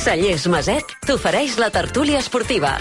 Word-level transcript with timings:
Cellers 0.00 0.46
Maset 0.48 0.94
t'ofereix 1.06 1.56
la 1.60 1.68
tertúlia 1.74 2.20
esportiva. 2.22 2.76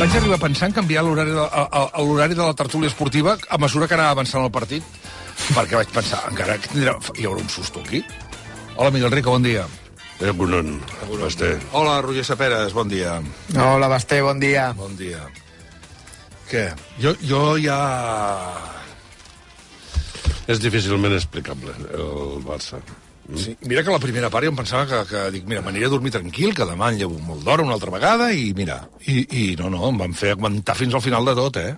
Vaig 0.00 0.14
arribar 0.16 0.36
a 0.36 0.42
pensar 0.42 0.68
en 0.70 0.74
canviar 0.76 1.02
l'horari 1.04 1.32
de, 1.34 1.40
a- 1.44 1.68
a- 1.80 2.02
l'horari 2.04 2.34
de 2.36 2.42
la 2.44 2.54
tertúlia 2.54 2.88
esportiva 2.90 3.36
a 3.48 3.58
mesura 3.58 3.88
que 3.88 3.94
anava 3.96 4.10
avançant 4.16 4.44
el 4.44 4.50
partit, 4.52 4.84
perquè 5.54 5.76
vaig 5.80 5.92
pensar, 5.92 6.20
encara 6.30 6.58
que 6.58 6.68
tindrà, 6.72 6.96
hi 7.16 7.24
haurà 7.28 7.40
un 7.42 7.48
susto 7.48 7.80
aquí. 7.84 8.02
Hola, 8.76 8.90
Miguel 8.90 9.10
Rico, 9.12 9.30
bon 9.30 9.42
dia. 9.42 9.66
Eh, 10.20 10.30
Bonon, 10.36 10.80
Basté. 11.20 11.58
Hola, 11.72 12.00
Roger 12.02 12.24
Saperes, 12.24 12.72
bon 12.76 12.88
dia. 12.88 13.20
Hola, 13.56 13.88
Basté, 13.88 14.20
bon 14.22 14.40
dia. 14.40 14.72
Bon 14.76 14.96
dia. 14.96 15.24
Què? 16.50 16.66
Jo, 17.00 17.14
jo 17.22 17.56
ja... 17.62 17.78
És 20.50 20.58
difícilment 20.60 21.14
explicable, 21.14 21.72
el 21.94 22.40
Barça. 22.44 22.80
Sí, 23.36 23.56
mira 23.62 23.84
que 23.84 23.92
la 23.92 24.00
primera 24.02 24.30
part 24.32 24.46
jo 24.46 24.50
em 24.50 24.58
pensava 24.58 24.86
que, 24.88 25.00
que 25.10 25.20
dic, 25.36 25.44
mira, 25.48 25.62
m'aniré 25.62 25.86
a 25.86 25.92
dormir 25.92 26.10
tranquil, 26.14 26.54
que 26.56 26.66
demà 26.66 26.90
en 26.90 26.98
llevo 26.98 27.18
molt 27.22 27.44
d'hora 27.46 27.62
una 27.66 27.76
altra 27.76 27.92
vegada, 27.94 28.30
i 28.34 28.50
mira, 28.56 28.80
i, 29.06 29.22
i 29.22 29.44
no, 29.60 29.70
no, 29.70 29.84
em 29.90 30.00
van 30.00 30.16
fer 30.18 30.34
aguantar 30.34 30.74
fins 30.78 30.96
al 30.96 31.04
final 31.04 31.28
de 31.28 31.36
tot, 31.38 31.60
eh? 31.60 31.74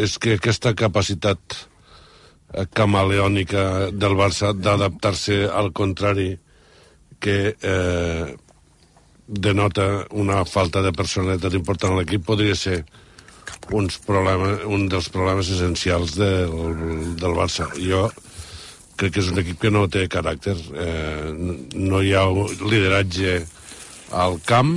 És 0.00 0.16
que 0.22 0.38
aquesta 0.38 0.72
capacitat 0.78 1.58
eh, 1.58 2.64
camaleònica 2.72 3.92
del 3.92 4.16
Barça 4.16 4.54
d'adaptar-se 4.56 5.42
al 5.52 5.72
contrari 5.76 6.30
que 7.22 7.38
eh, 7.52 8.32
denota 9.26 10.06
una 10.10 10.42
falta 10.48 10.80
de 10.82 10.92
personalitat 10.96 11.54
important 11.58 11.92
a 11.92 12.00
l'equip 12.00 12.24
podria 12.26 12.56
ser 12.56 12.80
uns 13.70 14.00
problemes, 14.02 14.64
un 14.66 14.88
dels 14.90 15.08
problemes 15.12 15.52
essencials 15.52 16.16
del, 16.16 17.16
del 17.20 17.36
Barça. 17.36 17.68
Jo 17.76 18.08
crec 18.96 19.14
que 19.14 19.22
és 19.22 19.30
un 19.32 19.40
equip 19.42 19.60
que 19.62 19.72
no 19.72 19.86
té 19.90 20.06
caràcter. 20.10 20.56
Eh, 20.56 21.32
no 21.74 22.02
hi 22.02 22.12
ha 22.14 22.26
lideratge 22.62 23.40
al 24.12 24.38
camp 24.46 24.74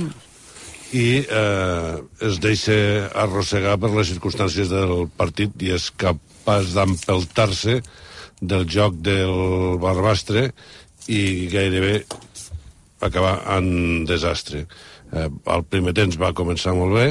i 0.96 1.08
eh, 1.20 1.94
es 2.28 2.40
deixa 2.42 2.76
arrossegar 3.24 3.76
per 3.82 3.92
les 3.94 4.10
circumstàncies 4.12 4.70
del 4.72 5.08
partit 5.18 5.54
i 5.62 5.74
és 5.76 5.90
capaç 5.98 6.72
d'empeltar-se 6.76 7.80
del 8.40 8.66
joc 8.70 9.00
del 9.04 9.78
Barbastre 9.82 10.50
i 11.08 11.48
gairebé 11.52 12.04
acabar 13.00 13.40
en 13.56 14.04
desastre. 14.08 14.66
Eh, 15.12 15.28
el 15.28 15.64
primer 15.70 15.94
temps 15.96 16.18
va 16.20 16.34
començar 16.36 16.74
molt 16.74 16.96
bé, 16.96 17.08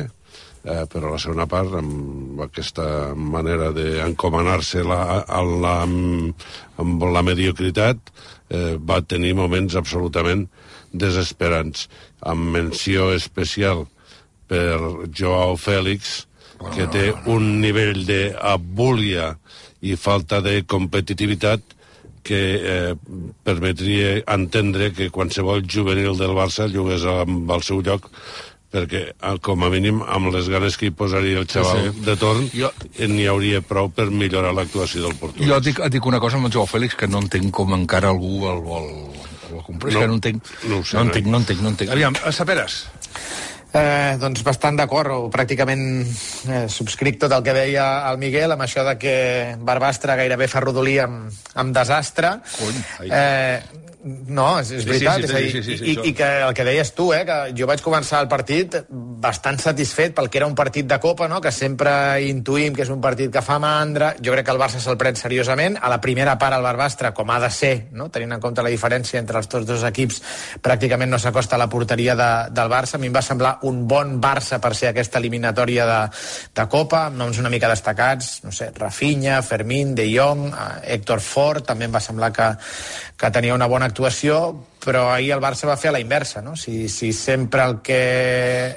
eh, 0.66 0.84
però 0.92 1.12
la 1.12 1.22
segona 1.22 1.48
part, 1.48 1.74
amb 1.80 2.25
aquesta 2.44 3.14
manera 3.16 3.72
d'encomanar-se 3.76 4.84
la, 4.84 5.02
a 5.24 5.42
la, 5.46 5.76
amb 5.86 7.06
la 7.16 7.24
mediocritat, 7.26 8.12
eh, 8.50 8.76
va 8.78 9.02
tenir 9.02 9.36
moments 9.38 9.76
absolutament 9.80 10.48
desesperants, 10.92 11.88
amb 12.22 12.52
menció 12.56 13.12
especial 13.16 13.86
per 14.48 14.80
Joao 15.12 15.56
Fèlix, 15.58 16.26
que 16.76 16.88
té 16.88 17.10
un 17.28 17.60
nivell 17.62 18.06
d'abúlia 18.08 19.34
i 19.84 19.96
falta 20.00 20.40
de 20.42 20.62
competitivitat 20.64 21.76
que 22.26 22.42
eh, 22.58 22.94
permetria 23.46 24.16
entendre 24.34 24.90
que 24.98 25.12
qualsevol 25.14 25.62
juvenil 25.70 26.18
del 26.18 26.34
Barça 26.34 26.66
jugués 26.72 27.06
amb 27.06 27.52
el 27.54 27.62
seu 27.68 27.84
lloc 27.86 28.10
perquè, 28.76 29.02
eh, 29.16 29.34
com 29.42 29.64
a 29.64 29.70
mínim, 29.72 30.02
amb 30.04 30.34
les 30.36 30.50
ganes 30.52 30.76
que 30.78 30.90
hi 30.90 30.92
posaria 30.92 31.40
el 31.40 31.48
xaval 31.48 31.80
Sí, 31.86 31.94
sí, 31.96 32.06
de 32.10 32.16
torn, 32.20 32.50
Jo- 32.52 32.74
jo... 32.84 33.08
n'hi 33.08 33.26
hauria 33.32 33.62
prou 33.64 33.88
per 33.96 34.10
millorar 34.12 34.52
l'actuació 34.58 35.06
del 35.08 35.16
portuguès. 35.16 35.48
Jo 35.48 35.62
et 35.62 35.70
dic, 35.72 35.80
et 35.80 35.94
dic 35.96 36.06
una 36.12 36.20
cosa 36.20 36.36
amb 36.42 36.50
el 36.50 36.54
Joao 36.58 36.68
Fèlix, 36.68 36.98
que 37.00 37.08
no 37.08 37.24
entenc 37.24 37.50
com 37.56 37.72
encara 37.78 38.12
algú 38.12 38.44
el 38.52 38.60
vol, 38.66 38.90
el 39.48 39.56
vol 39.56 39.64
comprar. 39.72 39.94
No, 39.94 40.00
No, 40.00 40.02
que 40.02 40.08
no 40.12 40.20
entenc, 40.20 40.54
no 40.68 40.84
sé, 40.84 40.98
no 40.98 41.04
no. 41.06 41.10
entenc, 41.10 41.28
no 41.32 41.38
entenc, 41.44 41.62
no 41.64 41.70
entenc. 41.74 41.92
Aviam, 41.96 42.20
a 42.26 42.32
Saperes. 42.36 42.82
Eh, 43.76 44.16
doncs 44.22 44.44
bastant 44.48 44.78
d'acord, 44.80 45.12
o 45.12 45.30
pràcticament 45.34 45.82
eh, 46.48 46.62
subscric 46.72 47.20
tot 47.20 47.34
el 47.36 47.44
que 47.44 47.56
deia 47.58 47.88
el 48.10 48.20
Miguel 48.22 48.56
amb 48.56 48.64
això 48.64 48.86
de 48.88 48.96
que 49.02 49.16
Barbastre 49.60 50.16
gairebé 50.16 50.48
fa 50.48 50.64
rodolí 50.64 50.96
amb, 51.04 51.28
amb 51.60 51.76
desastre. 51.76 52.38
Cony, 52.56 52.86
eh, 53.12 53.60
no, 54.06 54.60
és, 54.62 54.70
és 54.70 54.84
Sí, 54.84 54.90
veritat. 54.90 55.16
sí, 55.16 55.26
sí, 55.26 55.26
és 55.26 55.34
a 55.34 55.40
dir, 55.42 55.52
sí, 55.52 55.62
sí, 55.64 55.78
sí, 55.80 55.86
i, 55.86 55.94
això. 55.96 56.04
i 56.06 56.14
que 56.14 56.28
el 56.46 56.54
que 56.54 56.64
deies 56.64 56.92
tu, 56.94 57.08
eh, 57.12 57.24
que 57.26 57.38
jo 57.58 57.66
vaig 57.66 57.82
començar 57.82 58.20
el 58.22 58.28
partit 58.30 58.76
bastant 58.88 59.58
satisfet 59.60 60.14
pel 60.14 60.30
que 60.30 60.38
era 60.38 60.46
un 60.46 60.54
partit 60.54 60.86
de 60.86 61.00
Copa, 61.02 61.28
no? 61.28 61.40
que 61.42 61.52
sempre 61.52 62.22
intuïm 62.22 62.76
que 62.78 62.84
és 62.86 62.92
un 62.94 63.02
partit 63.02 63.32
que 63.34 63.42
fa 63.42 63.58
mandra. 63.60 64.12
Jo 64.22 64.36
crec 64.36 64.46
que 64.46 64.54
el 64.54 64.62
Barça 64.62 64.80
se'l 64.80 65.00
pren 65.02 65.18
seriosament. 65.18 65.80
A 65.82 65.90
la 65.90 65.98
primera 66.00 66.38
part 66.38 66.54
el 66.56 66.62
Barbastre, 66.62 67.12
com 67.18 67.32
ha 67.34 67.40
de 67.42 67.50
ser, 67.50 67.74
no? 67.98 68.12
tenint 68.14 68.38
en 68.38 68.44
compte 68.44 68.62
la 68.62 68.70
diferència 68.70 69.18
entre 69.20 69.42
els 69.42 69.50
tots 69.50 69.66
dos 69.66 69.84
equips, 69.90 70.22
pràcticament 70.62 71.10
no 71.10 71.18
s'acosta 71.18 71.58
a 71.58 71.64
la 71.64 71.68
porteria 71.68 72.14
de, 72.16 72.30
del 72.54 72.70
Barça. 72.70 73.00
A 73.00 73.02
mi 73.02 73.10
em 73.10 73.18
va 73.18 73.26
semblar 73.26 73.58
un 73.70 73.84
bon 73.90 74.16
Barça 74.22 74.60
per 74.64 74.74
ser 74.78 74.92
aquesta 74.92 75.20
eliminatòria 75.22 75.88
de, 75.90 76.02
de 76.56 76.68
Copa, 76.72 77.06
amb 77.10 77.20
noms 77.22 77.42
una 77.42 77.52
mica 77.54 77.72
destacats, 77.72 78.40
no 78.46 78.54
sé, 78.56 78.72
Rafinha, 78.76 79.42
Fermín, 79.46 79.96
De 79.98 80.08
Jong, 80.12 80.48
eh, 80.52 80.70
Héctor 80.96 81.24
Ford, 81.24 81.66
també 81.66 81.90
em 81.90 81.94
va 81.96 82.04
semblar 82.04 82.32
que, 82.36 82.54
que 83.18 83.34
tenia 83.34 83.58
una 83.58 83.70
bona 83.72 83.90
actuació, 83.92 84.40
però 84.86 85.08
ahir 85.10 85.32
el 85.34 85.42
Barça 85.42 85.66
va 85.66 85.78
fer 85.82 85.90
a 85.90 85.96
la 85.96 86.00
inversa, 86.00 86.44
no? 86.46 86.54
Si, 86.56 86.88
si 86.94 87.10
sempre 87.14 87.64
el 87.66 87.80
que 87.84 88.00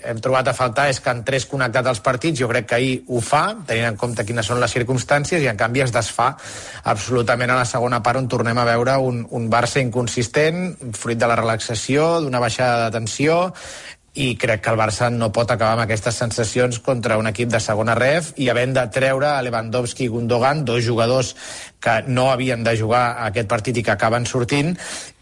hem 0.08 0.22
trobat 0.24 0.48
a 0.48 0.54
faltar 0.56 0.88
és 0.88 1.02
que 1.04 1.12
entrés 1.12 1.44
connectat 1.50 1.86
als 1.90 2.00
partits, 2.04 2.40
jo 2.40 2.48
crec 2.48 2.70
que 2.70 2.78
ahir 2.78 2.94
ho 3.12 3.20
fa, 3.24 3.42
tenint 3.68 3.90
en 3.90 3.98
compte 4.00 4.24
quines 4.24 4.48
són 4.48 4.62
les 4.62 4.72
circumstàncies, 4.72 5.44
i 5.44 5.50
en 5.52 5.60
canvi 5.60 5.84
es 5.84 5.92
desfà 5.94 6.30
absolutament 6.88 7.52
a 7.52 7.60
la 7.60 7.68
segona 7.68 8.00
part 8.02 8.22
on 8.22 8.30
tornem 8.32 8.58
a 8.58 8.66
veure 8.70 8.96
un, 9.04 9.20
un 9.36 9.50
Barça 9.52 9.84
inconsistent, 9.84 10.72
fruit 10.96 11.20
de 11.20 11.28
la 11.28 11.36
relaxació, 11.36 12.08
d'una 12.24 12.40
baixada 12.40 12.86
de 12.86 12.96
tensió, 12.96 13.42
i 14.18 14.32
crec 14.34 14.64
que 14.64 14.72
el 14.74 14.78
Barça 14.80 15.08
no 15.14 15.30
pot 15.30 15.50
acabar 15.54 15.76
amb 15.76 15.84
aquestes 15.84 16.16
sensacions 16.18 16.80
contra 16.82 17.18
un 17.20 17.28
equip 17.30 17.52
de 17.52 17.60
segona 17.62 17.94
ref 17.94 18.32
i 18.42 18.48
havent 18.50 18.72
de 18.74 18.82
treure 18.90 19.28
a 19.30 19.42
Lewandowski 19.46 20.08
i 20.08 20.10
Gundogan, 20.10 20.64
dos 20.66 20.82
jugadors 20.82 21.34
que 21.78 22.00
no 22.08 22.26
havien 22.32 22.64
de 22.66 22.74
jugar 22.76 23.04
a 23.12 23.28
aquest 23.28 23.46
partit 23.48 23.76
i 23.78 23.84
que 23.86 23.92
acaben 23.94 24.26
sortint, 24.26 24.72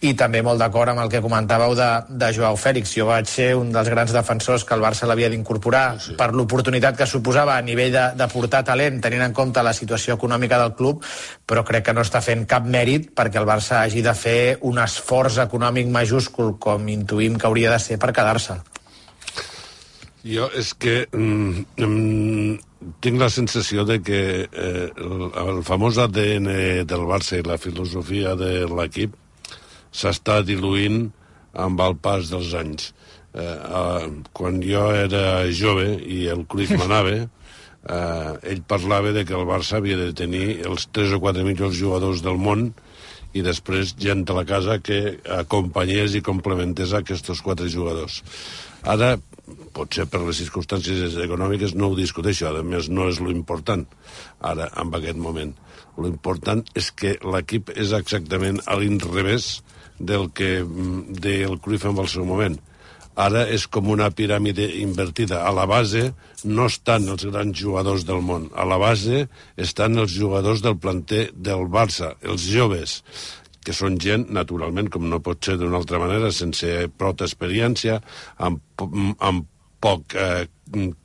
i 0.01 0.15
també 0.17 0.41
molt 0.45 0.63
d'acord 0.63 0.89
amb 0.89 1.03
el 1.03 1.11
que 1.13 1.21
comentàveu 1.21 1.75
de, 1.77 1.89
de 2.09 2.31
Joao 2.33 2.57
Fèlix. 2.57 2.95
Jo 2.97 3.09
vaig 3.11 3.29
ser 3.29 3.51
un 3.59 3.69
dels 3.75 3.91
grans 3.93 4.15
defensors 4.17 4.65
que 4.65 4.73
el 4.77 4.85
Barça 4.85 5.09
l'havia 5.09 5.29
d'incorporar 5.33 5.85
sí. 6.01 6.17
per 6.17 6.31
l'oportunitat 6.33 6.97
que 6.97 7.09
suposava 7.11 7.59
a 7.59 7.67
nivell 7.67 7.93
de, 7.93 8.07
de 8.17 8.29
portar 8.33 8.63
talent, 8.65 9.03
tenint 9.05 9.27
en 9.27 9.37
compte 9.37 9.65
la 9.65 9.77
situació 9.77 10.17
econòmica 10.17 10.63
del 10.63 10.73
club, 10.79 11.05
però 11.45 11.67
crec 11.69 11.91
que 11.91 11.97
no 11.97 12.07
està 12.07 12.25
fent 12.25 12.47
cap 12.49 12.65
mèrit 12.65 13.13
perquè 13.13 13.43
el 13.43 13.49
Barça 13.49 13.83
hagi 13.83 14.01
de 14.07 14.17
fer 14.17 14.41
un 14.65 14.81
esforç 14.81 15.43
econòmic 15.45 15.93
majúscul, 15.93 16.57
com 16.57 16.89
intuïm 16.89 17.37
que 17.37 17.51
hauria 17.51 17.77
de 17.77 17.83
ser 17.83 18.01
per 18.01 18.15
quedar-se. 18.17 18.57
Jo 20.27 20.49
és 20.59 20.73
que 20.75 21.05
mm, 21.15 21.67
mm, 21.79 22.57
tinc 23.05 23.21
la 23.21 23.29
sensació 23.31 23.85
de 23.87 24.01
que 24.03 24.21
eh, 24.47 24.89
el, 24.91 25.29
el 25.31 25.61
famós 25.67 26.01
ADN 26.03 26.49
del 26.89 27.05
Barça 27.07 27.39
i 27.39 27.47
la 27.47 27.61
filosofia 27.63 28.35
de 28.39 28.65
l'equip 28.67 29.15
s'està 29.95 30.41
diluint 30.43 31.07
amb 31.57 31.81
el 31.81 31.97
pas 32.03 32.33
dels 32.33 32.53
anys. 32.59 32.91
Eh, 33.37 33.45
eh, 33.45 34.09
quan 34.37 34.59
jo 34.65 34.89
era 34.97 35.47
jove 35.53 35.95
i 36.03 36.27
el 36.33 36.45
Cruyff 36.51 36.75
manava, 36.83 37.17
eh, 37.23 38.33
ell 38.51 38.65
parlava 38.67 39.15
de 39.15 39.25
que 39.29 39.37
el 39.39 39.47
Barça 39.49 39.79
havia 39.79 40.01
de 40.01 40.11
tenir 40.17 40.63
els 40.67 40.89
3 40.91 41.17
o 41.17 41.23
4 41.23 41.47
millors 41.47 41.79
jugadors 41.79 42.25
del 42.27 42.41
món 42.41 42.73
i 43.37 43.45
després 43.45 43.95
gent 44.01 44.25
de 44.27 44.35
la 44.37 44.47
casa 44.49 44.79
que 44.81 45.19
acompanyés 45.39 46.17
i 46.17 46.25
complementés 46.25 46.97
aquests 46.97 47.43
quatre 47.45 47.69
jugadors. 47.69 48.23
Ara, 48.87 49.17
potser 49.77 50.07
per 50.11 50.23
les 50.25 50.41
circumstàncies 50.43 51.17
econòmiques 51.23 51.75
no 51.79 51.91
ho 51.91 51.99
discuteixo, 51.99 52.49
a 52.49 52.65
més 52.67 52.91
no 52.91 53.09
és 53.11 53.21
lo 53.23 53.31
important 53.31 53.87
ara, 54.41 54.71
en 54.81 54.95
aquest 54.99 55.21
moment. 55.21 55.55
Lo 55.97 56.09
important 56.11 56.65
és 56.77 56.91
que 56.93 57.17
l'equip 57.25 57.71
és 57.75 57.95
exactament 57.97 58.61
a 58.67 58.77
l'inrevés 58.77 59.61
del 59.99 60.31
que 60.37 60.61
mm, 60.63 61.21
del 61.25 61.61
Cruyff 61.63 61.87
en 61.89 62.03
el 62.03 62.11
seu 62.13 62.27
moment. 62.29 62.59
Ara 63.17 63.47
és 63.49 63.65
com 63.73 63.89
una 63.89 64.11
piràmide 64.13 64.67
invertida. 64.83 65.41
A 65.49 65.53
la 65.57 65.65
base 65.65 66.11
no 66.45 66.67
estan 66.69 67.07
els 67.09 67.25
grans 67.25 67.57
jugadors 67.57 68.05
del 68.05 68.21
món. 68.21 68.51
A 68.53 68.67
la 68.69 68.77
base 68.77 69.25
estan 69.57 69.97
els 70.03 70.13
jugadors 70.13 70.61
del 70.61 70.77
planter 70.77 71.31
del 71.33 71.65
Barça, 71.73 72.13
els 72.21 72.45
joves, 72.45 73.01
que 73.67 73.75
són 73.75 73.99
gent, 74.03 74.29
naturalment, 74.31 74.89
com 74.95 75.09
no 75.11 75.19
pot 75.25 75.43
ser 75.43 75.57
d'una 75.59 75.81
altra 75.81 75.99
manera, 75.99 76.31
sense 76.33 76.87
prou 76.97 77.17
experiència, 77.27 77.99
amb, 78.39 78.63
po- 78.79 78.91
amb 79.19 79.49
poc 79.83 80.15
eh, 80.15 80.45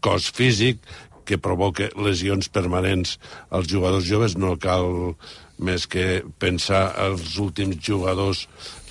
cos 0.06 0.30
físic, 0.38 0.80
que 1.26 1.38
provoca 1.42 1.88
lesions 2.02 2.50
permanents 2.52 3.16
als 3.54 3.70
jugadors 3.72 4.06
joves. 4.08 4.34
No 4.38 4.56
cal 4.60 5.16
més 5.62 5.86
que 5.88 6.22
pensar 6.42 6.88
els 7.04 7.36
últims 7.40 7.78
jugadors 7.86 8.48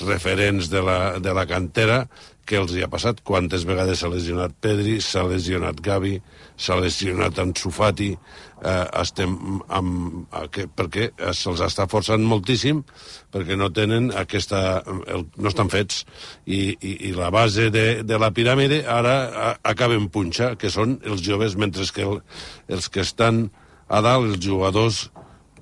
referents 0.06 0.70
de 0.70 0.80
la, 0.86 0.98
de 1.18 1.34
la 1.36 1.44
cantera, 1.50 2.04
què 2.50 2.58
els 2.58 2.72
hi 2.74 2.82
ha 2.82 2.90
passat, 2.90 3.20
quantes 3.22 3.62
vegades 3.68 4.02
s'ha 4.02 4.10
lesionat 4.10 4.56
Pedri, 4.62 4.96
s'ha 5.04 5.22
lesionat 5.28 5.78
Gavi, 5.84 6.16
s'ha 6.58 6.80
lesionat 6.80 7.38
Ansu 7.38 7.70
Fati, 7.70 8.10
eh, 8.10 8.86
estem 9.00 9.36
amb, 9.70 10.26
que, 10.50 10.66
perquè 10.66 11.10
se'ls 11.36 11.62
està 11.62 11.86
forçant 11.90 12.26
moltíssim 12.26 12.82
perquè 13.30 13.56
no 13.58 13.70
tenen 13.74 14.10
aquesta... 14.18 14.82
El, 15.06 15.26
no 15.38 15.50
estan 15.52 15.70
fets. 15.70 16.02
I, 16.46 16.74
i, 16.74 16.96
i 17.10 17.14
la 17.14 17.30
base 17.34 17.68
de, 17.70 17.86
de 18.06 18.18
la 18.18 18.32
piràmide 18.34 18.82
ara 18.90 19.56
acaba 19.62 19.94
en 19.98 20.10
punxa, 20.10 20.54
que 20.58 20.72
són 20.74 20.98
els 21.06 21.22
joves, 21.22 21.56
mentre 21.60 21.86
que 21.94 22.06
el, 22.06 22.20
els 22.68 22.90
que 22.90 23.04
estan 23.06 23.46
a 23.88 24.02
dalt, 24.04 24.32
els 24.34 24.42
jugadors 24.42 25.04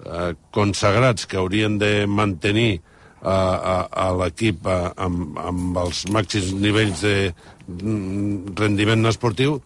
eh, 0.04 0.32
consagrats 0.54 1.28
que 1.28 1.38
haurien 1.40 1.78
de 1.80 2.06
mantenir 2.08 2.80
a, 3.22 3.34
a, 3.34 3.76
a 3.88 4.06
l'equip 4.20 4.68
amb, 4.68 5.38
amb 5.42 5.82
els 5.84 6.04
màxims 6.14 6.54
nivells 6.54 7.02
de 7.04 7.16
mm, 7.66 8.54
rendiment 8.58 9.10
esportiu, 9.10 9.58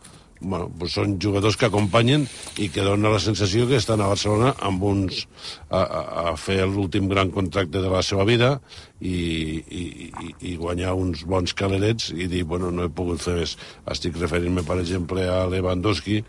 bueno, 0.43 0.69
pues 0.79 0.97
són 0.97 1.17
jugadors 1.23 1.57
que 1.57 1.69
acompanyen 1.69 2.25
i 2.61 2.69
que 2.73 2.85
donen 2.85 3.13
la 3.15 3.21
sensació 3.23 3.69
que 3.71 3.79
estan 3.79 4.03
a 4.03 4.09
Barcelona 4.11 4.53
amb 4.67 4.83
uns 4.85 5.23
a, 5.71 5.83
a, 5.83 6.01
a 6.33 6.35
fer 6.41 6.63
l'últim 6.67 7.09
gran 7.11 7.31
contracte 7.35 7.83
de 7.83 7.93
la 7.93 8.03
seva 8.03 8.27
vida 8.29 8.57
i, 9.01 9.15
i, 9.63 9.85
i, 10.11 10.33
i 10.53 10.57
guanyar 10.59 10.97
uns 10.99 11.23
bons 11.29 11.55
calerets 11.55 12.11
i 12.11 12.27
dir, 12.31 12.43
bueno, 12.49 12.73
no 12.75 12.87
he 12.87 12.93
pogut 12.93 13.23
fer 13.23 13.39
més. 13.39 13.55
Estic 13.93 14.19
referint-me, 14.21 14.67
per 14.67 14.81
exemple, 14.83 15.27
a 15.31 15.45
Lewandowski 15.51 16.23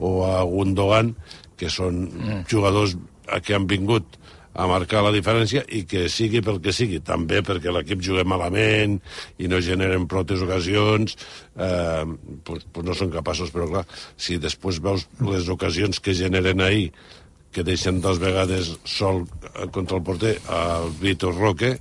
o 0.00 0.20
a 0.26 0.40
Gundogan, 0.48 1.14
que 1.60 1.70
són 1.70 2.06
mm. 2.08 2.44
jugadors 2.50 2.96
que 3.44 3.54
han 3.54 3.68
vingut 3.70 4.18
a 4.54 4.66
marcar 4.66 5.02
la 5.04 5.12
diferència 5.14 5.62
i 5.70 5.84
que 5.88 6.08
sigui 6.10 6.42
pel 6.42 6.58
que 6.62 6.74
sigui, 6.74 6.98
també 7.06 7.40
perquè 7.46 7.72
l'equip 7.72 8.02
juga 8.02 8.24
malament 8.26 8.98
i 9.38 9.48
no 9.50 9.60
generen 9.62 10.08
protes 10.10 10.42
ocasions, 10.42 11.16
eh, 11.56 12.04
pues, 12.44 12.66
pues 12.72 12.86
no 12.86 12.96
són 12.98 13.14
capaços, 13.14 13.52
però 13.54 13.68
clar, 13.70 13.86
si 14.16 14.40
després 14.42 14.82
veus 14.82 15.06
les 15.30 15.48
ocasions 15.52 16.02
que 16.02 16.16
generen 16.18 16.64
ahir, 16.66 16.90
que 17.50 17.64
deixen 17.66 17.98
dues 18.02 18.20
vegades 18.22 18.76
sol 18.86 19.24
contra 19.74 19.98
el 19.98 20.04
porter 20.06 20.36
al 20.54 20.92
Vitor 21.00 21.34
Roque 21.34 21.76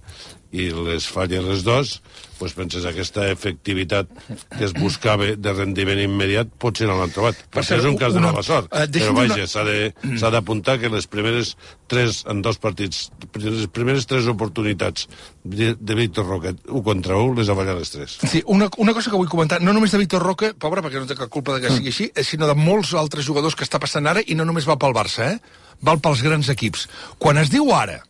i 0.52 0.70
les 0.74 1.06
falles 1.06 1.44
les 1.46 1.62
dos, 1.66 2.00
doncs 2.40 2.56
penses 2.58 2.86
aquesta 2.88 3.28
efectivitat 3.30 4.10
que 4.56 4.64
es 4.66 4.74
buscava 4.74 5.28
de 5.38 5.54
rendiment 5.54 6.00
immediat 6.02 6.50
potser 6.62 6.88
no 6.90 6.96
l'han 6.98 7.14
trobat. 7.14 7.38
Per 7.54 7.62
és 7.62 7.86
un 7.86 7.98
cas 8.00 8.16
de 8.16 8.24
mala 8.24 8.42
sort. 8.46 8.72
Uh, 8.74 8.88
però 8.90 9.14
vaja, 9.18 9.46
s'ha 9.50 10.32
d'apuntar 10.34 10.80
que 10.82 10.90
les 10.90 11.06
primeres 11.12 11.54
tres 11.92 12.24
en 12.32 12.42
dos 12.46 12.58
partits, 12.62 13.10
les 13.38 13.68
primeres 13.74 14.10
tres 14.10 14.30
oportunitats 14.32 15.08
de, 15.44 15.76
de 15.78 16.00
Víctor 16.00 16.26
Roque, 16.32 16.56
un 16.70 16.86
contra 16.86 17.20
un, 17.22 17.38
les 17.38 17.52
ha 17.52 17.58
ballat 17.60 17.78
les 17.78 17.94
tres. 17.94 18.18
Sí, 18.24 18.42
una, 18.48 18.72
una 18.82 18.96
cosa 18.98 19.12
que 19.14 19.20
vull 19.20 19.30
comentar, 19.30 19.62
no 19.62 19.76
només 19.76 19.94
de 19.94 20.02
Víctor 20.02 20.26
Roque, 20.26 20.54
pobre, 20.58 20.82
perquè 20.86 21.04
no 21.04 21.10
té 21.10 21.20
cap 21.20 21.30
culpa 21.34 21.58
de 21.58 21.66
que 21.68 21.76
sigui 21.78 21.94
així, 21.94 22.12
sinó 22.26 22.50
de 22.50 22.58
molts 22.58 22.96
altres 22.98 23.28
jugadors 23.28 23.58
que 23.58 23.68
està 23.68 23.82
passant 23.82 24.10
ara, 24.10 24.26
i 24.26 24.38
no 24.40 24.48
només 24.50 24.68
va 24.70 24.80
pel 24.82 24.98
Barça, 24.98 25.34
eh? 25.36 25.68
val 25.86 26.02
pels 26.04 26.24
grans 26.26 26.50
equips. 26.52 26.88
Quan 27.22 27.40
es 27.40 27.52
diu 27.54 27.70
ara 27.76 28.02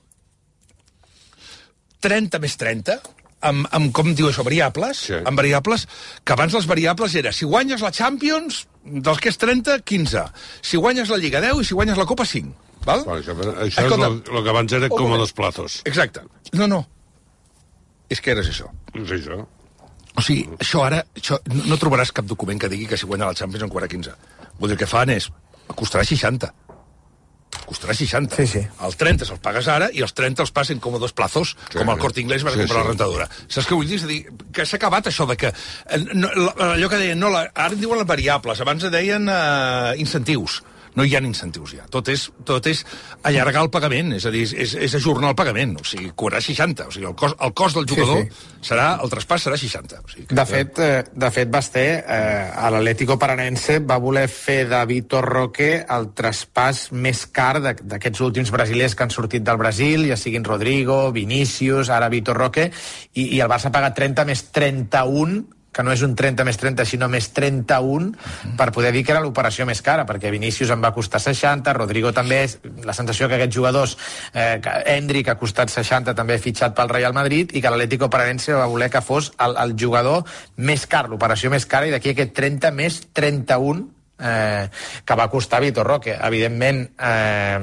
30 2.04 2.40
més 2.44 2.56
30, 2.60 2.98
amb, 3.50 3.68
amb 3.76 3.92
com 3.96 4.12
diu 4.16 4.30
això, 4.30 4.44
variables, 4.48 5.06
sí. 5.10 5.20
amb 5.20 5.40
variables, 5.40 5.86
que 6.24 6.36
abans 6.36 6.56
les 6.56 6.68
variables 6.70 7.16
era 7.20 7.34
si 7.36 7.48
guanyes 7.50 7.84
la 7.86 7.92
Champions, 7.96 8.66
dels 8.84 9.22
que 9.22 9.32
és 9.32 9.40
30, 9.40 9.80
15. 9.88 10.26
Si 10.62 10.80
guanyes 10.80 11.12
la 11.12 11.20
Lliga, 11.22 11.44
10, 11.44 11.62
i 11.62 11.70
si 11.70 11.78
guanyes 11.78 12.00
la 12.00 12.08
Copa, 12.10 12.28
5. 12.28 12.56
Val? 12.86 13.04
Bueno, 13.04 13.20
això 13.20 13.36
això 13.36 13.86
Escolta, 13.86 14.08
és 14.08 14.34
el 14.34 14.44
que 14.44 14.54
abans 14.54 14.76
era 14.80 14.90
com 14.94 15.14
a 15.14 15.20
dos 15.20 15.36
plazos. 15.36 15.82
Exacte. 15.90 16.24
No, 16.56 16.68
no. 16.72 16.84
És 18.10 18.24
que 18.24 18.32
eres 18.34 18.50
això. 18.50 18.70
És 18.96 19.12
això. 19.20 19.44
O 20.18 20.24
sigui, 20.26 20.48
això 20.58 20.86
ara... 20.88 21.04
Això, 21.20 21.38
no 21.68 21.78
trobaràs 21.80 22.14
cap 22.16 22.28
document 22.28 22.60
que 22.60 22.72
digui 22.72 22.88
que 22.90 22.98
si 22.98 23.08
guanya 23.08 23.30
la 23.30 23.38
Champions 23.38 23.68
en 23.68 23.76
15. 23.76 24.16
Vull 24.60 24.74
dir, 24.74 24.80
que 24.80 24.90
fan 24.90 25.12
és... 25.14 25.30
Costarà 25.70 26.02
60 26.02 26.48
costarà 27.70 27.96
60. 27.96 28.40
Sí, 28.40 28.48
sí. 28.50 28.64
El 28.86 28.98
30 29.00 29.28
se'ls 29.30 29.44
pagues 29.44 29.70
ara 29.72 29.90
i 29.96 30.04
els 30.06 30.16
30 30.18 30.46
els 30.46 30.54
passen 30.56 30.82
com 30.84 30.98
a 30.98 31.02
dos 31.02 31.14
plazos, 31.16 31.56
sí, 31.70 31.78
com 31.78 31.94
el 31.94 32.02
Corte 32.02 32.24
Inglés 32.24 32.46
va 32.46 32.56
sí, 32.56 32.64
comprar 32.64 32.80
sí. 32.80 32.82
la 32.82 32.90
rentadora. 32.94 33.30
Saps 33.48 33.70
què 33.70 33.78
vull 33.78 33.90
dir? 33.90 34.00
És 34.02 34.08
a 34.08 34.12
dir, 34.12 34.20
que 34.56 34.66
s'ha 34.66 34.80
acabat 34.82 35.12
això 35.12 35.28
de 35.30 35.38
que... 35.40 35.54
Eh, 35.54 36.02
no, 36.14 36.32
allò 36.70 36.90
que 36.92 37.02
deien, 37.02 37.20
no, 37.22 37.32
la, 37.34 37.46
ara 37.54 37.76
en 37.76 37.82
diuen 37.82 38.02
les 38.02 38.10
variables, 38.10 38.66
abans 38.66 38.90
deien 38.90 39.30
uh, 39.30 39.94
incentius 40.02 40.62
no 40.98 41.06
hi 41.06 41.16
ha 41.16 41.22
incentius 41.24 41.76
ja. 41.78 41.86
Tot 41.92 42.10
és, 42.12 42.26
tot 42.48 42.66
és 42.70 42.84
allargar 43.28 43.64
el 43.66 43.72
pagament, 43.74 44.14
és 44.18 44.26
a 44.26 44.32
dir, 44.34 44.46
és, 44.50 44.76
és 44.76 44.96
ajornar 44.98 45.34
el 45.34 45.38
pagament, 45.40 45.76
o 45.80 45.86
sigui, 45.88 46.12
cobrarà 46.16 46.42
60, 46.44 46.88
o 46.90 46.96
sigui, 46.96 47.08
el 47.10 47.18
cost, 47.20 47.38
el 47.46 47.54
cost 47.58 47.80
del 47.80 47.88
jugador 47.90 48.24
sí, 48.24 48.30
sí. 48.32 48.62
serà, 48.72 48.88
el 49.04 49.12
traspàs 49.12 49.46
serà 49.48 49.60
60. 49.60 50.02
O 50.04 50.14
sigui, 50.14 50.26
que... 50.30 50.38
de, 50.40 50.46
fet, 50.50 50.82
eh, 50.86 51.04
de 51.26 51.32
fet, 51.36 51.52
Basté, 51.54 51.86
eh, 52.00 52.48
a 52.56 52.72
l'Atlético 52.74 53.20
Paranense 53.22 53.80
va 53.86 54.00
voler 54.02 54.28
fer 54.32 54.64
de 54.72 54.82
Vitor 54.90 55.28
Roque 55.30 55.70
el 55.84 56.10
traspàs 56.18 56.88
més 56.96 57.26
car 57.34 57.60
d'aquests 57.62 58.26
últims 58.26 58.54
brasilers 58.56 58.96
que 58.96 59.06
han 59.06 59.14
sortit 59.14 59.46
del 59.46 59.62
Brasil, 59.62 60.08
ja 60.10 60.18
siguin 60.20 60.48
Rodrigo, 60.48 61.02
Vinícius, 61.16 61.92
ara 61.94 62.12
Vitor 62.12 62.38
Roque, 62.38 62.70
i, 63.14 63.30
i 63.36 63.40
el 63.40 63.52
Barça 63.52 63.70
ha 63.70 63.76
pagat 63.76 63.98
30 64.00 64.28
més 64.30 64.46
31 64.56 65.59
que 65.72 65.84
no 65.84 65.94
és 65.94 66.02
un 66.06 66.16
30 66.18 66.46
més 66.48 66.58
30, 66.58 66.86
sinó 66.86 67.10
més 67.10 67.30
31, 67.34 68.10
uh 68.10 68.16
-huh. 68.16 68.56
per 68.58 68.72
poder 68.72 68.92
dir 68.92 69.04
que 69.06 69.12
era 69.12 69.22
l'operació 69.22 69.66
més 69.66 69.82
cara, 69.82 70.06
perquè 70.06 70.32
Vinícius 70.32 70.70
em 70.70 70.82
va 70.82 70.94
costar 70.94 71.20
60, 71.20 71.74
Rodrigo 71.74 72.12
també, 72.12 72.44
és 72.44 72.60
la 72.84 72.94
sensació 72.94 73.28
que 73.28 73.36
aquests 73.36 73.56
jugadors, 73.56 73.98
eh, 74.34 74.60
que 74.62 74.98
Endrick 74.98 75.30
ha 75.30 75.38
costat 75.38 75.70
60, 75.70 76.14
també 76.16 76.38
fitxat 76.38 76.74
pel 76.76 76.90
Real 76.90 77.14
Madrid, 77.14 77.52
i 77.54 77.62
que 77.62 77.70
l'Atlético 77.70 78.10
Paranense 78.10 78.54
va 78.54 78.66
voler 78.66 78.90
que 78.90 79.02
fos 79.02 79.32
el, 79.40 79.56
el 79.58 79.76
jugador 79.78 80.24
més 80.56 80.88
car, 80.88 81.10
l'operació 81.10 81.50
més 81.50 81.66
cara, 81.66 81.88
i 81.88 81.92
d'aquí 81.92 82.10
aquest 82.10 82.34
30 82.34 82.72
més 82.72 83.02
31 83.14 83.99
eh, 84.20 84.70
que 85.06 85.16
va 85.16 85.30
costar 85.30 85.62
Vitor 85.62 85.88
Roque. 85.88 86.16
Evidentment, 86.16 86.82
eh, 87.00 87.60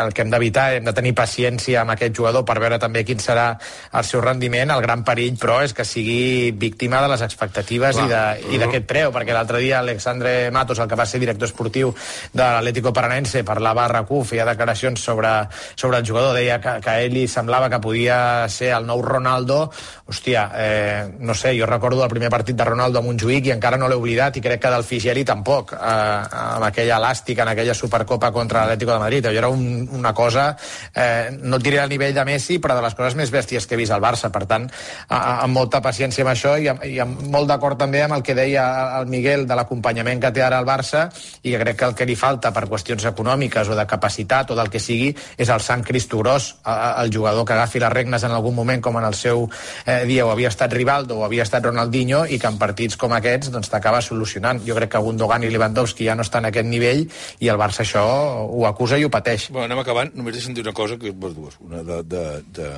el 0.00 0.12
que 0.12 0.22
hem 0.22 0.30
d'evitar, 0.30 0.66
hem 0.76 0.84
de 0.84 0.94
tenir 0.96 1.14
paciència 1.16 1.82
amb 1.82 1.94
aquest 1.94 2.16
jugador 2.16 2.44
per 2.44 2.58
veure 2.60 2.78
també 2.78 3.04
quin 3.04 3.20
serà 3.22 3.48
el 3.92 4.04
seu 4.04 4.20
rendiment. 4.20 4.70
El 4.70 4.82
gran 4.84 5.04
perill, 5.04 5.38
però, 5.40 5.60
és 5.64 5.74
que 5.76 5.84
sigui 5.84 6.52
víctima 6.52 7.00
de 7.02 7.10
les 7.12 7.22
expectatives 7.22 7.96
Clar. 7.96 8.36
i 8.50 8.60
d'aquest 8.60 8.86
preu, 8.86 9.12
perquè 9.14 9.34
l'altre 9.34 9.60
dia 9.62 9.80
Alexandre 9.80 10.50
Matos, 10.50 10.78
el 10.78 10.88
que 10.88 10.98
va 10.98 11.06
ser 11.06 11.20
director 11.22 11.48
esportiu 11.48 11.94
de 12.32 12.42
l'Atlético 12.42 12.92
Paranense, 12.92 13.44
parlava 13.44 13.86
a 13.86 13.90
RAC1, 13.90 14.24
feia 14.24 14.48
declaracions 14.48 15.00
sobre, 15.00 15.32
sobre 15.74 15.98
el 15.98 16.06
jugador, 16.06 16.34
deia 16.36 16.60
que, 16.60 16.78
que 16.84 16.90
a 16.90 17.00
ell 17.02 17.14
li 17.16 17.26
semblava 17.28 17.70
que 17.72 17.80
podia 17.80 18.48
ser 18.52 18.72
el 18.76 18.86
nou 18.86 19.02
Ronaldo. 19.02 19.70
Hòstia, 20.06 20.46
eh, 20.54 21.08
no 21.18 21.34
sé, 21.34 21.54
jo 21.58 21.66
recordo 21.66 22.04
el 22.04 22.12
primer 22.12 22.30
partit 22.30 22.56
de 22.56 22.64
Ronaldo 22.64 23.00
a 23.00 23.06
Montjuïc 23.06 23.48
i 23.48 23.54
encara 23.54 23.78
no 23.80 23.88
l'he 23.88 23.98
oblidat 23.98 24.36
i 24.36 24.44
crec 24.44 24.62
que 24.62 24.72
del 24.72 24.86
Figeli 24.86 25.24
tampoc 25.26 25.74
eh, 25.86 26.36
amb 26.56 26.66
aquella 26.66 26.98
elàstica 26.98 27.44
en 27.44 27.52
aquella 27.52 27.74
Supercopa 27.74 28.32
contra 28.32 28.64
l'Atlético 28.64 28.92
de 28.92 28.98
Madrid. 28.98 29.26
Allò 29.26 29.38
era 29.44 29.48
un, 29.48 29.88
una 29.92 30.12
cosa, 30.14 30.48
eh, 30.94 31.30
no 31.42 31.60
et 31.60 31.62
diré 31.62 31.80
al 31.80 31.92
nivell 31.92 32.14
de 32.14 32.24
Messi, 32.24 32.58
però 32.58 32.76
de 32.76 32.84
les 32.84 32.96
coses 32.98 33.16
més 33.18 33.32
bèsties 33.32 33.66
que 33.66 33.76
he 33.76 33.80
vist 33.80 33.94
al 33.94 34.02
Barça. 34.02 34.30
Per 34.32 34.44
tant, 34.48 34.68
a, 35.08 35.20
amb 35.44 35.54
molta 35.54 35.80
paciència 35.84 36.24
amb 36.24 36.32
això 36.32 36.56
i 36.58 36.68
amb, 36.72 36.84
i 36.84 36.98
amb 37.02 37.22
molt 37.32 37.50
d'acord 37.50 37.78
també 37.78 38.02
amb 38.04 38.18
el 38.18 38.24
que 38.26 38.34
deia 38.36 38.66
el 38.98 39.08
Miguel 39.10 39.46
de 39.46 39.56
l'acompanyament 39.58 40.20
que 40.22 40.32
té 40.34 40.42
ara 40.44 40.60
el 40.60 40.68
Barça 40.68 41.06
i 41.42 41.52
que 41.52 41.62
crec 41.62 41.80
que 41.80 41.90
el 41.90 41.96
que 41.98 42.08
li 42.08 42.16
falta 42.18 42.52
per 42.52 42.66
qüestions 42.68 43.06
econòmiques 43.08 43.68
o 43.68 43.78
de 43.78 43.86
capacitat 43.86 44.50
o 44.50 44.58
del 44.58 44.70
que 44.72 44.82
sigui 44.82 45.12
és 45.36 45.50
el 45.52 45.62
Sant 45.64 45.84
Cristo 45.86 46.18
Gros, 46.18 46.54
el 46.66 47.12
jugador 47.12 47.46
que 47.46 47.54
agafi 47.54 47.80
les 47.82 47.92
regnes 47.92 48.24
en 48.24 48.34
algun 48.34 48.54
moment 48.54 48.82
com 48.82 48.98
en 48.98 49.06
el 49.06 49.14
seu 49.14 49.46
eh, 49.84 50.04
dia 50.08 50.26
o 50.26 50.32
havia 50.32 50.50
estat 50.52 50.72
Rivaldo 50.72 51.20
o 51.20 51.24
havia 51.26 51.46
estat 51.46 51.64
Ronaldinho 51.64 52.24
i 52.26 52.40
que 52.40 52.50
en 52.50 52.58
partits 52.58 52.98
com 52.98 53.14
aquests 53.16 53.52
doncs 53.54 53.70
t'acaba 53.72 54.02
solucionant. 54.02 54.62
Jo 54.66 54.76
crec 54.78 54.94
que 54.94 55.02
Gundogan 55.02 55.44
i 55.44 55.50
Lewandowski 55.52 55.75
Lewandowski 55.76 56.08
ja 56.08 56.16
no 56.16 56.24
està 56.24 56.40
en 56.40 56.48
aquest 56.48 56.68
nivell 56.68 57.04
i 57.40 57.50
el 57.52 57.60
Barça 57.60 57.84
això 57.84 58.02
ho 58.46 58.64
acusa 58.66 58.98
i 58.98 59.04
ho 59.04 59.10
pateix. 59.12 59.50
Bueno, 59.50 59.66
anem 59.68 59.82
acabant. 59.82 60.12
Només 60.16 60.34
deixem 60.34 60.54
dir 60.54 60.64
una 60.64 60.72
cosa, 60.72 60.96
que 60.96 61.12
és 61.12 61.14
dues. 61.36 61.58
Una 61.60 61.82
de, 61.84 62.02
de, 62.02 62.24
de, 62.56 62.70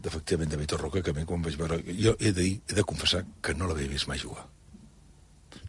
d'efectivament 0.00 0.50
de 0.50 0.60
Vitor 0.60 0.80
Roca, 0.80 1.02
que 1.02 1.12
a 1.12 1.16
mi 1.16 1.26
quan 1.28 1.42
vaig 1.44 1.56
veure... 1.60 1.80
Jo 1.86 2.16
he 2.18 2.32
de, 2.32 2.40
dir, 2.40 2.54
he 2.70 2.78
de 2.78 2.84
confessar 2.84 3.24
que 3.42 3.54
no 3.54 3.68
l'havia 3.68 3.90
vist 3.92 4.08
mai 4.08 4.18
jugar. 4.18 4.46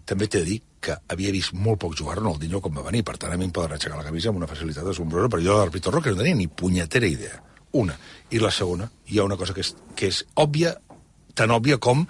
També 0.07 0.29
t'he 0.31 0.39
de 0.39 0.47
dir 0.53 0.61
que 0.79 0.95
havia 1.11 1.33
vist 1.35 1.51
molt 1.53 1.81
poc 1.83 1.97
jugar 1.99 2.15
Ronaldinho 2.15 2.61
com 2.63 2.79
va 2.79 2.85
venir, 2.85 3.03
per 3.03 3.17
tant 3.19 3.33
a 3.33 3.37
mi 3.39 3.49
em 3.49 3.51
poden 3.51 3.75
aixecar 3.75 3.99
la 3.99 4.07
camisa 4.07 4.31
amb 4.31 4.39
una 4.39 4.47
facilitat 4.47 4.87
assombrosa, 4.87 5.27
però 5.33 5.43
jo 5.43 5.59
del 5.59 5.73
Vitor 5.73 5.97
Roca 5.97 6.13
no 6.13 6.21
tenia 6.21 6.37
ni 6.37 6.47
punyetera 6.47 7.09
idea. 7.11 7.41
Una. 7.75 7.97
I 8.31 8.39
la 8.39 8.51
segona, 8.51 8.87
hi 9.11 9.19
ha 9.19 9.27
una 9.27 9.35
cosa 9.35 9.53
que 9.53 9.65
és, 9.65 9.73
que 9.99 10.07
és 10.07 10.21
òbvia, 10.39 10.77
tan 11.35 11.51
òbvia 11.51 11.77
com 11.77 12.05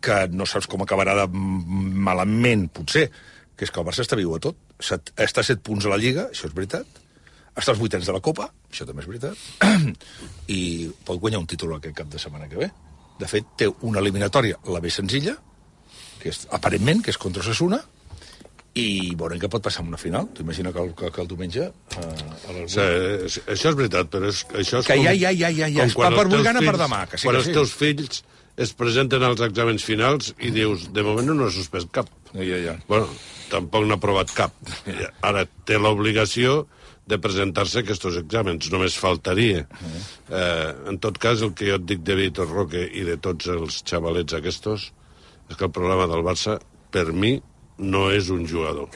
que 0.00 0.22
no 0.32 0.46
saps 0.48 0.68
com 0.70 0.82
acabarà 0.84 1.14
de 1.20 1.26
malament, 1.30 2.68
potser, 2.72 3.08
que 3.56 3.66
és 3.66 3.72
que 3.72 3.80
el 3.82 3.86
Barça 3.86 4.04
està 4.04 4.16
viu 4.18 4.32
a 4.34 4.40
tot. 4.42 4.56
Està 4.80 5.42
a 5.42 5.46
7 5.46 5.60
punts 5.64 5.84
a 5.86 5.92
la 5.92 6.00
Lliga, 6.00 6.30
això 6.32 6.48
és 6.48 6.56
veritat. 6.56 7.00
Està 7.50 7.74
als 7.74 7.80
vuitens 7.82 8.06
de 8.08 8.14
la 8.14 8.22
Copa, 8.24 8.48
això 8.70 8.86
també 8.88 9.04
és 9.04 9.10
veritat. 9.10 9.36
I 10.56 10.88
pot 11.04 11.20
guanyar 11.20 11.42
un 11.42 11.48
títol 11.50 11.74
aquest 11.76 11.96
cap 11.98 12.08
de 12.08 12.22
setmana 12.22 12.48
que 12.48 12.60
ve. 12.62 12.70
De 13.20 13.28
fet, 13.28 13.48
té 13.60 13.68
una 13.84 14.00
eliminatòria, 14.00 14.56
la 14.72 14.80
més 14.80 14.96
senzilla, 14.96 15.36
que 16.22 16.32
és, 16.32 16.46
aparentment, 16.56 17.02
que 17.04 17.12
és 17.12 17.20
contra 17.20 17.44
Sassuna, 17.44 17.82
i 18.80 19.14
veurem 19.18 19.40
què 19.42 19.50
pot 19.52 19.62
passar 19.64 19.84
en 19.84 19.92
una 19.92 20.00
final. 20.00 20.28
T'imagina 20.36 20.72
que, 20.74 20.82
el, 20.82 20.92
que, 20.98 21.10
que 21.14 21.22
el 21.24 21.30
diumenge... 21.30 21.68
Eh, 22.00 22.66
sí, 22.66 23.44
això 23.44 23.72
és 23.72 23.78
veritat, 23.78 24.10
però 24.12 24.30
és, 24.30 24.42
això 24.50 24.80
és 24.80 24.88
que 24.88 24.96
com, 24.96 25.06
ja, 25.06 25.14
ja, 25.16 25.32
ja, 25.36 25.50
ja, 25.54 25.70
ja, 25.76 25.88
per 25.94 26.10
avui 26.24 26.44
gana 26.46 26.64
per 26.64 26.76
demà. 26.80 27.04
Que 27.10 27.20
sí, 27.20 27.28
quan 27.28 27.38
que 27.38 27.42
els 27.42 27.50
sí. 27.50 27.56
teus 27.58 27.74
fills 27.76 28.22
es 28.60 28.74
presenten 28.76 29.24
als 29.24 29.42
exàmens 29.44 29.84
finals 29.86 30.34
i 30.38 30.50
dius, 30.54 30.88
de 30.94 31.04
moment 31.06 31.30
no 31.30 31.38
n'ha 31.38 31.50
suspès 31.54 31.86
cap. 31.94 32.10
Ja, 32.32 32.44
ja, 32.44 32.58
ja. 32.64 32.76
Bueno, 32.88 33.08
tampoc 33.52 33.86
n'ha 33.86 33.98
aprovat 34.00 34.34
cap. 34.36 34.56
Ara 35.26 35.46
té 35.68 35.78
l'obligació 35.80 36.64
de 37.10 37.18
presentar-se 37.18 37.82
aquests 37.82 38.20
exàmens, 38.20 38.68
només 38.70 38.98
faltaria. 39.00 39.64
Eh, 40.30 40.70
en 40.92 41.00
tot 41.02 41.18
cas, 41.18 41.42
el 41.42 41.54
que 41.58 41.70
jo 41.70 41.78
et 41.80 41.86
dic 41.88 42.04
de 42.06 42.16
Víctor 42.18 42.50
Roque 42.52 42.84
i 42.86 43.02
de 43.08 43.16
tots 43.22 43.50
els 43.50 43.80
xavalets 43.86 44.36
aquests 44.38 44.90
és 45.50 45.56
que 45.58 45.66
el 45.66 45.72
problema 45.74 46.06
del 46.06 46.22
Barça, 46.22 46.60
per 46.94 47.08
mi, 47.10 47.40
no 47.80 48.08
és 48.12 48.28
un 48.30 48.44
jugador. 48.48 48.90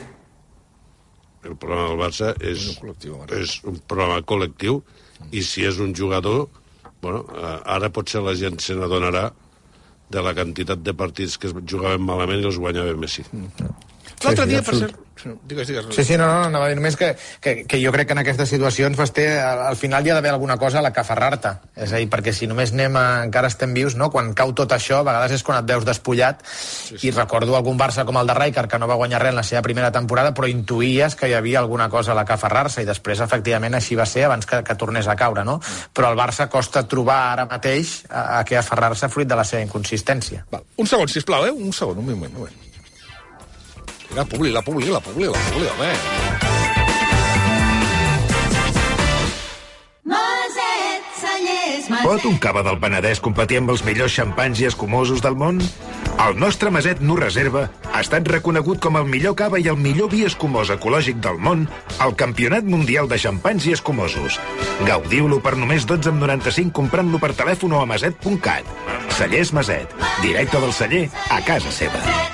El 1.44 1.56
problema 1.60 1.88
del 1.90 2.00
Barça 2.00 2.32
és, 2.40 2.68
un 2.72 2.76
col·lectiu, 2.80 3.16
és 3.36 3.56
un 3.68 3.80
problema 3.88 4.20
col·lectiu 4.24 4.80
i 5.32 5.42
si 5.44 5.64
és 5.68 5.80
un 5.80 5.92
jugador, 5.96 6.46
bueno, 7.04 7.24
eh, 7.36 7.56
ara 7.76 7.92
potser 7.92 8.22
la 8.24 8.36
gent 8.38 8.60
se 8.64 8.76
n'adonarà 8.78 9.26
de 10.14 10.22
la 10.24 10.34
quantitat 10.36 10.82
de 10.84 10.94
partits 10.96 11.36
que 11.40 11.50
es 11.50 11.56
jugaven 11.56 12.04
malament 12.04 12.44
i 12.44 12.48
els 12.48 12.60
guanyava 12.60 12.96
Messi. 13.00 13.24
L'altre 14.24 14.44
sí, 14.44 14.50
dia, 14.52 14.62
per 14.64 14.78
cert... 14.78 15.03
Digues, 15.22 15.68
digues. 15.68 15.86
Sí, 15.94 16.04
sí, 16.04 16.16
no, 16.18 16.26
no, 16.26 16.48
anava 16.48 16.66
a 16.66 16.70
dir 16.72 16.76
només 16.78 16.96
que, 16.98 17.12
que, 17.40 17.54
que 17.70 17.78
jo 17.80 17.92
crec 17.94 18.08
que 18.08 18.16
en 18.16 18.20
aquestes 18.24 18.50
situacions 18.50 18.98
Basté, 18.98 19.26
al, 19.38 19.62
al 19.70 19.76
final 19.78 20.04
hi 20.04 20.10
ha 20.10 20.16
d'haver 20.18 20.32
alguna 20.34 20.56
cosa 20.58 20.80
a 20.80 20.82
la 20.84 20.92
que 20.92 21.00
aferrar-te. 21.00 21.54
És 21.76 21.92
a 21.92 22.00
dir, 22.02 22.08
perquè 22.12 22.34
si 22.34 22.48
només 22.50 22.74
anem 22.74 22.98
a, 22.98 23.04
encara 23.24 23.48
estem 23.52 23.72
vius, 23.76 23.96
no? 24.00 24.10
quan 24.12 24.32
cau 24.36 24.52
tot 24.56 24.74
això, 24.74 25.00
a 25.00 25.06
vegades 25.06 25.36
és 25.38 25.46
quan 25.46 25.60
et 25.60 25.70
veus 25.70 25.86
despullat, 25.86 26.42
sí, 26.44 26.98
sí. 26.98 27.08
i 27.08 27.14
recordo 27.14 27.56
algun 27.56 27.78
Barça 27.80 28.04
com 28.04 28.18
el 28.20 28.28
de 28.28 28.36
Rijkaard, 28.36 28.70
que 28.70 28.80
no 28.82 28.90
va 28.90 28.98
guanyar 29.00 29.22
res 29.22 29.34
en 29.34 29.40
la 29.40 29.46
seva 29.46 29.62
primera 29.66 29.92
temporada, 29.94 30.34
però 30.34 30.50
intuïes 30.50 31.16
que 31.18 31.30
hi 31.30 31.36
havia 31.38 31.62
alguna 31.62 31.88
cosa 31.92 32.12
a 32.12 32.18
la 32.18 32.26
que 32.26 32.36
aferrar-se, 32.36 32.82
i 32.82 32.88
després, 32.88 33.22
efectivament, 33.24 33.78
així 33.78 33.98
va 33.98 34.08
ser 34.10 34.26
abans 34.28 34.48
que, 34.50 34.62
que 34.66 34.78
tornés 34.80 35.08
a 35.08 35.16
caure, 35.16 35.46
no? 35.46 35.60
Però 35.94 36.10
al 36.10 36.18
Barça 36.18 36.48
costa 36.50 36.84
trobar 36.90 37.20
ara 37.32 37.48
mateix 37.50 38.00
a, 38.10 38.40
a 38.40 38.44
què 38.48 38.58
aferrar-se 38.60 39.08
fruit 39.12 39.30
de 39.30 39.38
la 39.38 39.46
seva 39.48 39.64
inconsistència. 39.64 40.44
Val. 40.50 40.66
Un 40.80 40.90
segon, 40.90 41.10
sisplau, 41.10 41.46
eh? 41.48 41.54
Un 41.54 41.72
segon, 41.72 42.02
un 42.02 42.12
moment, 42.12 42.32
un 42.34 42.46
moment. 42.46 42.63
La 44.14 44.24
publi, 44.24 44.52
la 44.52 44.62
publi, 44.62 44.86
la 44.86 45.00
publi, 45.00 45.26
la 45.26 45.38
publi, 45.50 45.66
home. 45.66 45.88
Maset, 50.04 51.24
maset. 51.90 52.04
Pot 52.04 52.26
un 52.30 52.36
cava 52.38 52.62
del 52.62 52.78
Penedès 52.78 53.18
competir 53.24 53.58
amb 53.58 53.72
els 53.74 53.82
millors 53.82 54.14
xampans 54.14 54.60
i 54.62 54.68
escumosos 54.68 55.18
del 55.24 55.34
món? 55.40 55.58
El 56.24 56.38
nostre 56.38 56.70
Maset 56.70 57.02
Nu 57.02 57.16
Reserva 57.18 57.64
ha 57.90 58.04
estat 58.04 58.30
reconegut 58.30 58.78
com 58.84 59.00
el 59.00 59.08
millor 59.10 59.34
cava 59.40 59.58
i 59.58 59.66
el 59.72 59.80
millor 59.82 60.12
vi 60.12 60.22
escumós 60.28 60.70
ecològic 60.70 61.18
del 61.24 61.42
món 61.42 61.66
al 61.98 62.14
Campionat 62.14 62.62
Mundial 62.70 63.10
de 63.10 63.18
Xampans 63.18 63.66
i 63.66 63.74
Escumosos. 63.74 64.38
Gaudiu-lo 64.86 65.40
per 65.42 65.56
només 65.58 65.88
12,95 65.90 66.70
comprant-lo 66.70 67.18
per 67.18 67.34
telèfon 67.34 67.74
o 67.74 67.82
a 67.82 67.90
maset.cat. 67.90 68.70
Cellers 69.18 69.52
Maset, 69.58 69.98
directe 70.22 70.62
del 70.62 70.72
celler 70.78 71.04
a 71.34 71.42
casa 71.42 71.74
seva. 71.74 72.33